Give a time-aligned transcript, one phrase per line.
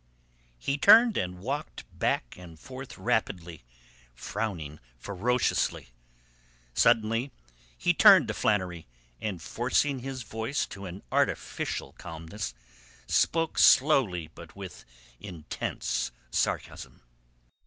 [0.57, 3.63] He turned and walked back and forth rapidly;
[4.15, 5.89] frowning ferociously.
[6.73, 7.31] Suddenly
[7.77, 8.87] he turned to Flannery,
[9.21, 12.55] and forcing his voice to an artificial calmness
[13.05, 14.85] spoke slowly but with
[15.19, 17.03] intense sarcasm.